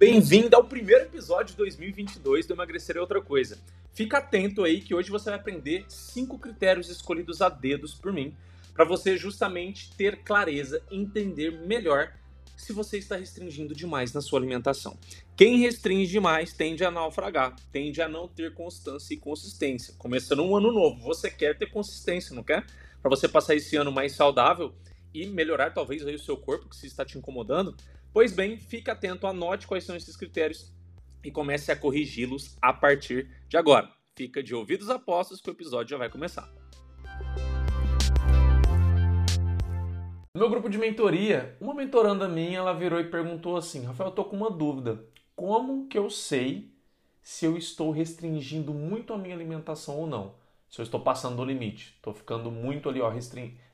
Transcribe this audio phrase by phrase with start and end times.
[0.00, 3.58] Bem-vindo ao primeiro episódio de 2022 do Emagrecer é Outra Coisa.
[3.92, 8.34] Fica atento aí que hoje você vai aprender cinco critérios escolhidos a dedos por mim
[8.72, 12.14] para você justamente ter clareza, entender melhor
[12.56, 14.96] se você está restringindo demais na sua alimentação.
[15.36, 19.92] Quem restringe demais tende a naufragar, tende a não ter constância e consistência.
[19.98, 22.64] Começando um ano novo, você quer ter consistência, não quer?
[23.02, 24.72] Para você passar esse ano mais saudável
[25.12, 27.76] e melhorar talvez aí o seu corpo que se está te incomodando,
[28.12, 30.74] Pois bem, fique atento, anote quais são esses critérios
[31.22, 33.88] e comece a corrigi-los a partir de agora.
[34.16, 36.52] Fica de ouvidos apostos que o episódio já vai começar.
[40.34, 44.14] No meu grupo de mentoria, uma mentoranda minha, ela virou e perguntou assim: "Rafael, eu
[44.14, 45.04] tô com uma dúvida.
[45.36, 46.74] Como que eu sei
[47.22, 50.34] se eu estou restringindo muito a minha alimentação ou não?
[50.68, 53.12] Se eu estou passando do limite, estou ficando muito ali, ó,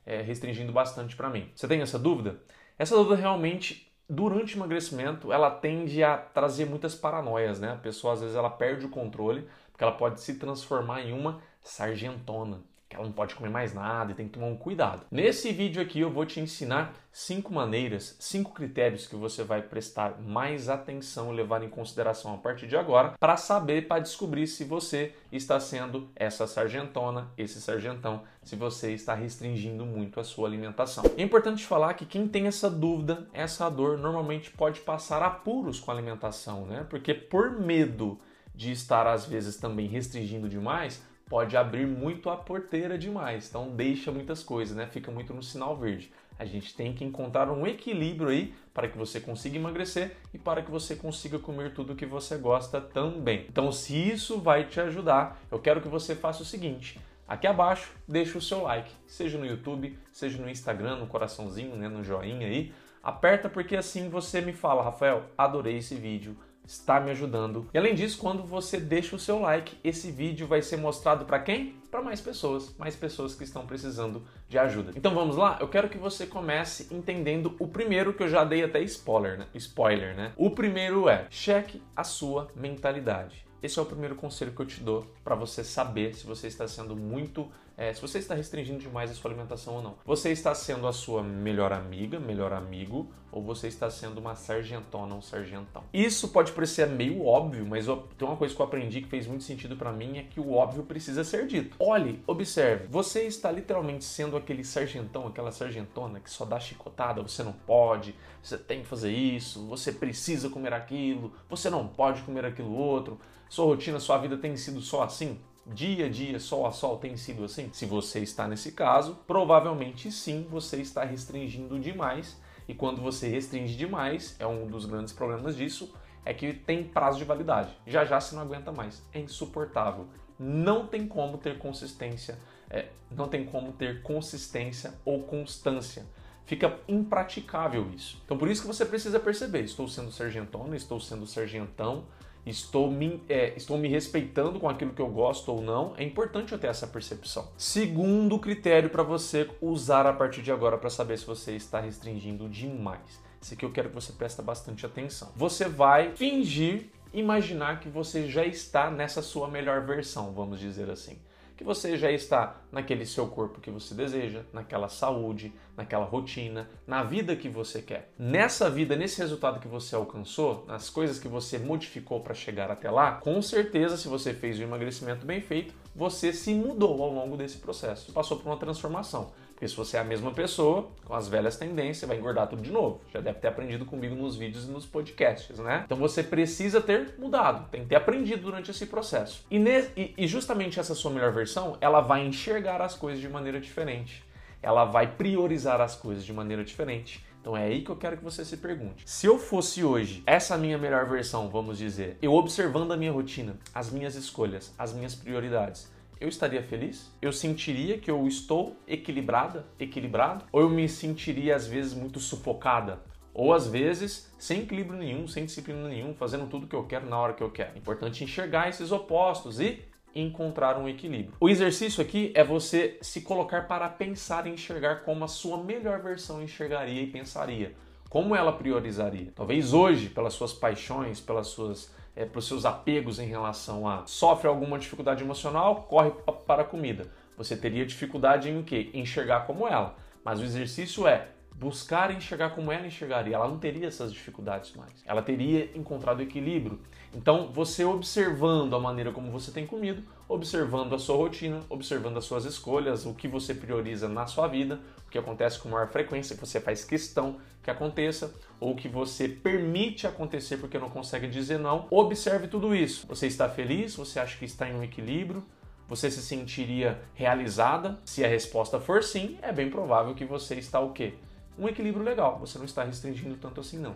[0.05, 1.49] é, restringindo bastante para mim.
[1.55, 2.39] Você tem essa dúvida?
[2.77, 7.71] Essa dúvida realmente durante o emagrecimento, ela tende a trazer muitas paranoias, né?
[7.73, 11.41] A pessoa às vezes ela perde o controle, porque ela pode se transformar em uma
[11.61, 12.61] sargentona
[12.97, 15.05] ela não pode comer mais nada e tem que tomar um cuidado.
[15.11, 20.19] Nesse vídeo aqui eu vou te ensinar cinco maneiras, cinco critérios que você vai prestar
[20.21, 24.63] mais atenção e levar em consideração a partir de agora para saber, para descobrir se
[24.63, 31.03] você está sendo essa sargentona, esse sargentão, se você está restringindo muito a sua alimentação.
[31.17, 35.91] É importante falar que quem tem essa dúvida, essa dor, normalmente pode passar apuros com
[35.91, 36.85] a alimentação, né?
[36.89, 38.19] Porque por medo
[38.57, 43.47] de estar às vezes também restringindo demais, pode abrir muito a porteira demais.
[43.49, 44.87] Então deixa muitas coisas, né?
[44.87, 46.11] Fica muito no sinal verde.
[46.39, 50.61] A gente tem que encontrar um equilíbrio aí para que você consiga emagrecer e para
[50.61, 53.45] que você consiga comer tudo que você gosta também.
[53.49, 57.91] Então, se isso vai te ajudar, eu quero que você faça o seguinte: aqui abaixo,
[58.07, 62.45] deixa o seu like, seja no YouTube, seja no Instagram, no coraçãozinho, né, no joinha
[62.45, 62.71] aí.
[63.01, 66.37] Aperta porque assim você me fala, Rafael, adorei esse vídeo
[66.67, 67.69] está me ajudando.
[67.73, 71.39] E além disso, quando você deixa o seu like, esse vídeo vai ser mostrado para
[71.39, 71.77] quem?
[71.89, 74.91] Para mais pessoas, mais pessoas que estão precisando de ajuda.
[74.95, 75.57] Então vamos lá?
[75.61, 79.47] Eu quero que você comece entendendo o primeiro que eu já dei até spoiler, né?
[79.55, 80.33] Spoiler, né?
[80.35, 83.47] O primeiro é: cheque a sua mentalidade.
[83.63, 86.67] Esse é o primeiro conselho que eu te dou para você saber se você está
[86.67, 89.95] sendo muito, é, se você está restringindo demais a sua alimentação ou não.
[90.03, 95.13] Você está sendo a sua melhor amiga, melhor amigo, ou você está sendo uma sargentona,
[95.13, 95.83] um sargentão.
[95.93, 97.85] Isso pode parecer meio óbvio, mas
[98.17, 100.53] tem uma coisa que eu aprendi que fez muito sentido para mim é que o
[100.53, 101.75] óbvio precisa ser dito.
[101.79, 107.43] Olhe, observe, você está literalmente sendo aquele sargentão, aquela sargentona que só dá chicotada, você
[107.43, 112.43] não pode, você tem que fazer isso, você precisa comer aquilo, você não pode comer
[112.43, 115.39] aquilo outro sua rotina, sua vida tem sido só assim?
[115.73, 117.69] Dia a dia, sol a sol, tem sido assim?
[117.73, 122.37] Se você está nesse caso, provavelmente sim, você está restringindo demais.
[122.67, 127.17] E quando você restringe demais, é um dos grandes problemas disso, é que tem prazo
[127.17, 127.77] de validade.
[127.85, 129.01] Já já você não aguenta mais.
[129.13, 130.07] É insuportável.
[130.39, 132.37] Não tem como ter consistência,
[132.69, 136.05] é, não tem como ter consistência ou constância.
[136.45, 138.21] Fica impraticável isso.
[138.23, 142.05] Então por isso que você precisa perceber: estou sendo sargentona, estou sendo sargentão,
[142.49, 146.53] estou me, é, estou me respeitando com aquilo que eu gosto ou não, é importante
[146.53, 147.49] eu ter essa percepção.
[147.57, 152.47] Segundo critério para você usar a partir de agora para saber se você está restringindo
[152.49, 153.21] demais.
[153.41, 155.31] Esse aqui eu quero que você preste bastante atenção.
[155.35, 161.17] Você vai fingir imaginar que você já está nessa sua melhor versão, vamos dizer assim
[161.57, 167.03] que você já está naquele seu corpo que você deseja, naquela saúde, naquela rotina, na
[167.03, 168.11] vida que você quer.
[168.17, 172.89] Nessa vida, nesse resultado que você alcançou, nas coisas que você modificou para chegar até
[172.89, 177.35] lá, com certeza, se você fez o emagrecimento bem feito, você se mudou ao longo
[177.35, 179.31] desse processo, passou por uma transformação.
[179.57, 182.71] Porque se você é a mesma pessoa, com as velhas tendências, vai engordar tudo de
[182.71, 183.01] novo.
[183.11, 185.81] Já deve ter aprendido comigo nos vídeos e nos podcasts, né?
[185.83, 189.43] Então você precisa ter mudado, tem que ter aprendido durante esse processo.
[189.49, 194.23] E, e justamente essa sua melhor versão, ela vai enxergar as coisas de maneira diferente.
[194.61, 197.25] Ela vai priorizar as coisas de maneira diferente.
[197.39, 199.03] Então é aí que eu quero que você se pergunte.
[199.05, 203.57] Se eu fosse hoje essa minha melhor versão, vamos dizer, eu observando a minha rotina,
[203.73, 207.11] as minhas escolhas, as minhas prioridades, eu estaria feliz?
[207.21, 210.45] Eu sentiria que eu estou equilibrada, equilibrado?
[210.51, 212.99] Ou eu me sentiria às vezes muito sufocada?
[213.33, 217.17] Ou às vezes sem equilíbrio nenhum, sem disciplina nenhum, fazendo tudo que eu quero na
[217.17, 217.75] hora que eu quero.
[217.75, 219.83] É importante enxergar esses opostos e
[220.21, 221.33] encontrar um equilíbrio.
[221.39, 226.01] O exercício aqui é você se colocar para pensar e enxergar como a sua melhor
[226.01, 227.73] versão enxergaria e pensaria.
[228.09, 229.31] Como ela priorizaria?
[229.35, 234.07] Talvez hoje, pelas suas paixões, pelas suas é, para os seus apegos em relação a
[234.07, 236.11] sofre alguma dificuldade emocional, corre
[236.47, 237.11] para a comida.
[237.37, 238.89] Você teria dificuldade em o quê?
[238.91, 239.95] Enxergar como ela.
[240.23, 241.27] Mas o exercício é
[241.59, 243.35] buscar enxergar como ela enxergaria.
[243.35, 244.91] Ela não teria essas dificuldades mais.
[245.05, 246.79] Ela teria encontrado equilíbrio.
[247.13, 252.25] Então, você observando a maneira como você tem comido, observando a sua rotina, observando as
[252.25, 256.35] suas escolhas, o que você prioriza na sua vida, o que acontece com maior frequência,
[256.35, 261.57] que você faz questão que aconteça, ou que você permite acontecer porque não consegue dizer
[261.57, 261.87] não.
[261.89, 263.07] Observe tudo isso.
[263.07, 263.95] Você está feliz?
[263.95, 265.43] Você acha que está em um equilíbrio?
[265.87, 267.97] Você se sentiria realizada?
[268.05, 271.13] Se a resposta for sim, é bem provável que você está o quê?
[271.57, 272.39] Um equilíbrio legal.
[272.39, 273.95] Você não está restringindo tanto assim não.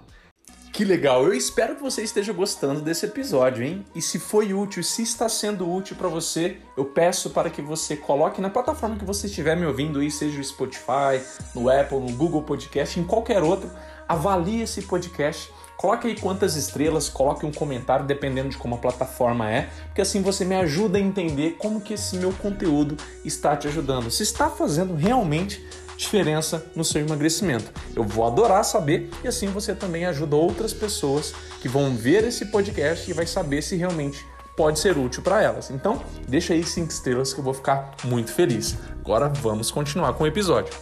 [0.71, 1.25] Que legal!
[1.25, 3.85] Eu espero que você esteja gostando desse episódio, hein?
[3.93, 7.97] E se foi útil, se está sendo útil para você, eu peço para que você
[7.97, 11.21] coloque na plataforma que você estiver me ouvindo aí, seja o Spotify,
[11.53, 13.69] no Apple, no Google Podcast, em qualquer outro,
[14.07, 15.51] avalie esse podcast.
[15.75, 20.21] Coloque aí quantas estrelas, coloque um comentário dependendo de como a plataforma é, porque assim
[20.21, 24.09] você me ajuda a entender como que esse meu conteúdo está te ajudando.
[24.09, 25.67] Se está fazendo realmente
[26.01, 27.71] diferença no seu emagrecimento.
[27.95, 32.47] Eu vou adorar saber e assim você também ajuda outras pessoas que vão ver esse
[32.47, 34.25] podcast e vai saber se realmente
[34.57, 35.69] pode ser útil para elas.
[35.69, 38.77] Então, deixa aí cinco estrelas que eu vou ficar muito feliz.
[38.99, 40.73] Agora vamos continuar com o episódio.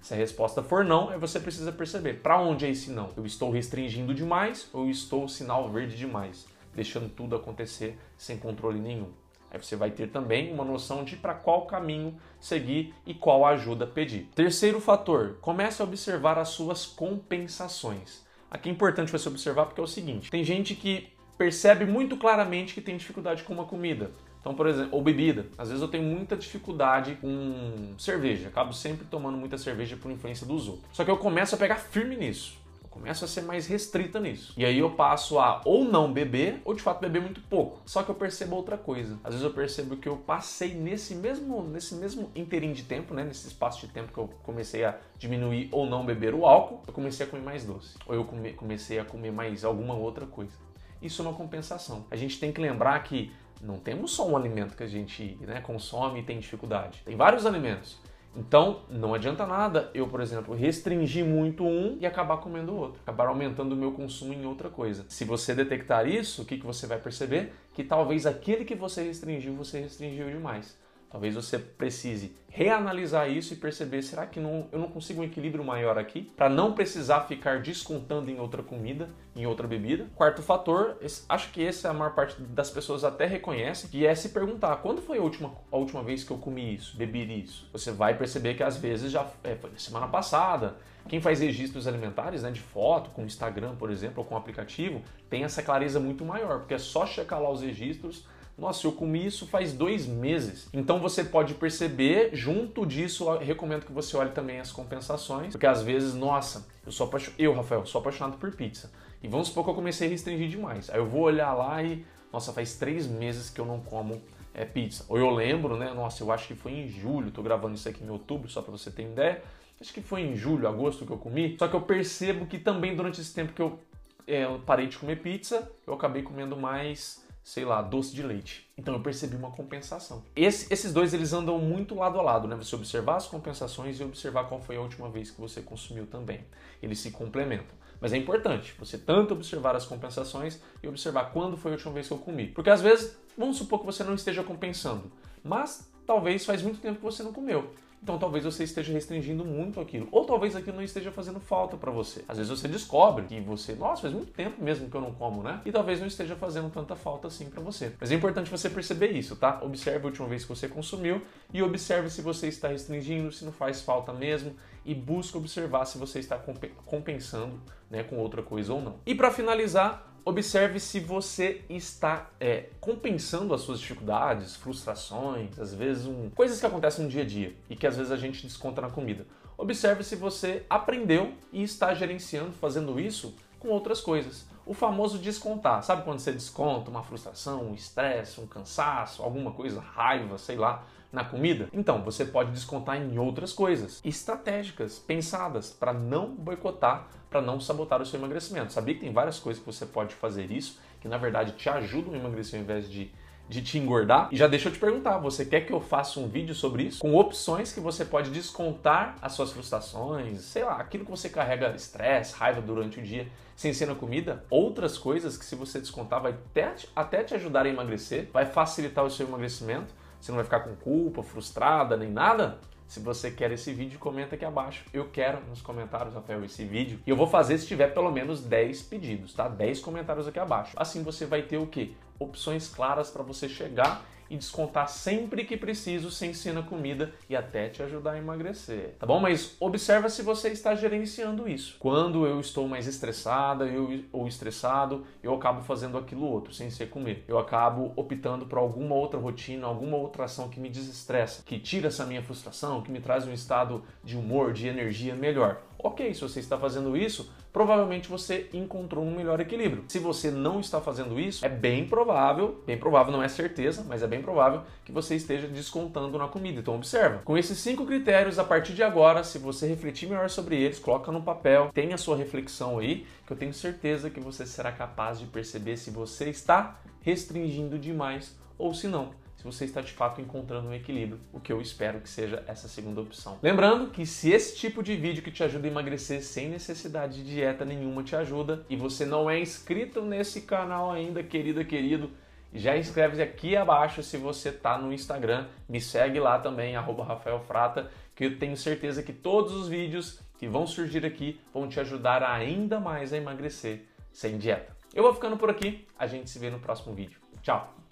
[0.00, 3.10] Se a resposta for não, você precisa perceber para onde é esse não.
[3.16, 9.10] Eu estou restringindo demais ou estou sinal verde demais, deixando tudo acontecer sem controle nenhum.
[9.56, 13.86] Aí você vai ter também uma noção de para qual caminho seguir e qual ajuda
[13.86, 14.28] pedir.
[14.34, 18.24] Terceiro fator, comece a observar as suas compensações.
[18.50, 21.08] Aqui é importante você observar porque é o seguinte: tem gente que
[21.38, 24.10] percebe muito claramente que tem dificuldade com uma comida.
[24.40, 25.46] Então, por exemplo, ou bebida.
[25.58, 28.46] Às vezes eu tenho muita dificuldade com cerveja.
[28.46, 30.86] Acabo sempre tomando muita cerveja por influência dos outros.
[30.92, 32.65] Só que eu começo a pegar firme nisso
[32.96, 34.54] começo a ser mais restrita nisso.
[34.56, 37.80] E aí eu passo a ou não beber, ou de fato beber muito pouco.
[37.84, 39.18] Só que eu percebo outra coisa.
[39.22, 43.22] Às vezes eu percebo que eu passei nesse mesmo, nesse mesmo interim de tempo, né?
[43.22, 46.92] Nesse espaço de tempo que eu comecei a diminuir ou não beber o álcool, eu
[46.92, 47.96] comecei a comer mais doce.
[48.06, 50.52] Ou eu come, comecei a comer mais alguma outra coisa.
[51.00, 52.06] Isso é uma compensação.
[52.10, 55.60] A gente tem que lembrar que não temos só um alimento que a gente né,
[55.60, 57.02] consome e tem dificuldade.
[57.04, 57.98] Tem vários alimentos.
[58.36, 63.00] Então, não adianta nada eu, por exemplo, restringir muito um e acabar comendo o outro,
[63.02, 65.06] acabar aumentando o meu consumo em outra coisa.
[65.08, 67.54] Se você detectar isso, o que, que você vai perceber?
[67.72, 70.76] Que talvez aquele que você restringiu, você restringiu demais.
[71.10, 75.62] Talvez você precise reanalisar isso e perceber, será que não, eu não consigo um equilíbrio
[75.62, 80.06] maior aqui para não precisar ficar descontando em outra comida, em outra bebida?
[80.14, 80.96] Quarto fator,
[81.28, 85.02] acho que esse a maior parte das pessoas até reconhece, que é se perguntar, quando
[85.02, 87.68] foi a última, a última vez que eu comi isso, bebi isso?
[87.72, 90.76] Você vai perceber que às vezes já é, foi na semana passada.
[91.08, 95.44] Quem faz registros alimentares, né, de foto, com Instagram, por exemplo, ou com aplicativo, tem
[95.44, 98.26] essa clareza muito maior, porque é só checar lá os registros
[98.58, 100.68] nossa, eu comi isso faz dois meses.
[100.72, 105.82] Então você pode perceber, junto disso, recomendo que você olhe também as compensações, porque às
[105.82, 108.90] vezes, nossa, eu sou apaixonado, eu, Rafael, sou apaixonado por pizza.
[109.22, 110.88] E vamos supor que eu comecei a restringir demais.
[110.88, 114.22] Aí eu vou olhar lá e, nossa, faz três meses que eu não como
[114.54, 115.04] é, pizza.
[115.08, 115.92] Ou eu lembro, né?
[115.92, 118.72] Nossa, eu acho que foi em julho, tô gravando isso aqui em outubro, só para
[118.72, 119.42] você ter ideia.
[119.78, 121.56] Acho que foi em julho, agosto que eu comi.
[121.58, 123.78] Só que eu percebo que também durante esse tempo que eu
[124.26, 128.68] é, parei de comer pizza, eu acabei comendo mais sei lá, doce de leite.
[128.76, 130.24] Então eu percebi uma compensação.
[130.34, 132.56] Esse, esses dois eles andam muito lado a lado, né?
[132.56, 136.40] Você observar as compensações e observar qual foi a última vez que você consumiu também.
[136.82, 137.76] Eles se complementam.
[138.00, 142.08] Mas é importante você tanto observar as compensações e observar quando foi a última vez
[142.08, 142.48] que eu comi.
[142.48, 145.04] Porque às vezes, vamos supor que você não esteja compensando,
[145.44, 147.72] mas talvez faz muito tempo que você não comeu.
[148.02, 150.08] Então talvez você esteja restringindo muito aquilo.
[150.12, 152.24] Ou talvez aquilo não esteja fazendo falta para você.
[152.28, 155.42] Às vezes você descobre que você, nossa, faz muito tempo mesmo que eu não como,
[155.42, 155.60] né?
[155.64, 157.92] E talvez não esteja fazendo tanta falta assim para você.
[158.00, 159.60] Mas é importante você perceber isso, tá?
[159.62, 161.20] Observe a última vez que você consumiu
[161.52, 165.98] e observe se você está restringindo, se não faz falta mesmo e busque observar se
[165.98, 166.40] você está
[166.84, 167.60] compensando,
[167.90, 168.96] né, com outra coisa ou não.
[169.04, 176.04] E para finalizar, Observe se você está é, compensando as suas dificuldades, frustrações, às vezes
[176.04, 178.80] um, coisas que acontecem no dia a dia e que às vezes a gente desconta
[178.80, 179.24] na comida.
[179.56, 184.44] Observe se você aprendeu e está gerenciando, fazendo isso com outras coisas.
[184.66, 185.80] O famoso descontar.
[185.84, 190.84] Sabe quando você desconta uma frustração, um estresse, um cansaço, alguma coisa, raiva, sei lá,
[191.12, 191.68] na comida?
[191.72, 198.02] Então, você pode descontar em outras coisas estratégicas, pensadas para não boicotar, para não sabotar
[198.02, 198.72] o seu emagrecimento.
[198.72, 202.14] Sabia que tem várias coisas que você pode fazer isso, que na verdade te ajudam
[202.14, 203.12] a emagrecer ao invés de
[203.48, 204.28] de te engordar.
[204.32, 207.00] E já deixa eu te perguntar, você quer que eu faça um vídeo sobre isso?
[207.00, 211.74] Com opções que você pode descontar as suas frustrações, sei lá, aquilo que você carrega
[211.74, 214.44] estresse, raiva durante o dia, sem ser na comida?
[214.50, 219.04] Outras coisas que se você descontar vai até, até te ajudar a emagrecer, vai facilitar
[219.04, 222.58] o seu emagrecimento, você não vai ficar com culpa, frustrada, nem nada?
[222.86, 224.84] se você quer esse vídeo, comenta aqui abaixo.
[224.92, 227.00] Eu quero nos comentários, Rafael, esse vídeo.
[227.06, 229.48] E eu vou fazer se tiver pelo menos 10 pedidos, tá?
[229.48, 230.72] 10 comentários aqui abaixo.
[230.76, 231.92] Assim você vai ter o quê?
[232.18, 237.36] Opções claras para você chegar e descontar sempre que preciso sem ser na comida e
[237.36, 239.20] até te ajudar a emagrecer, tá bom?
[239.20, 241.76] Mas observa se você está gerenciando isso.
[241.78, 246.88] Quando eu estou mais estressada eu, ou estressado, eu acabo fazendo aquilo outro, sem ser
[246.88, 247.24] comer.
[247.28, 251.88] Eu acabo optando por alguma outra rotina, alguma outra ação que me desestressa, que tira
[251.88, 255.62] essa minha frustração, que me traz um estado de humor, de energia melhor.
[255.78, 259.84] Ok, se você está fazendo isso, provavelmente você encontrou um melhor equilíbrio.
[259.88, 264.02] Se você não está fazendo isso, é bem provável, bem provável, não é certeza, mas
[264.02, 266.60] é bem provável que você esteja descontando na comida.
[266.60, 267.20] Então observa.
[267.24, 271.10] Com esses cinco critérios, a partir de agora, se você refletir melhor sobre eles, coloca
[271.12, 275.18] no papel, tenha a sua reflexão aí, que eu tenho certeza que você será capaz
[275.18, 279.10] de perceber se você está restringindo demais ou se não
[279.46, 283.00] você está de fato encontrando um equilíbrio, o que eu espero que seja essa segunda
[283.00, 283.38] opção.
[283.42, 287.34] Lembrando que se esse tipo de vídeo que te ajuda a emagrecer sem necessidade de
[287.34, 292.10] dieta nenhuma te ajuda e você não é inscrito nesse canal ainda, querida, querido,
[292.52, 297.40] já inscreve aqui abaixo se você está no Instagram, me segue lá também, arroba Rafael
[297.40, 301.80] Frata, que eu tenho certeza que todos os vídeos que vão surgir aqui vão te
[301.80, 304.74] ajudar ainda mais a emagrecer sem dieta.
[304.94, 307.20] Eu vou ficando por aqui, a gente se vê no próximo vídeo.
[307.42, 307.85] Tchau!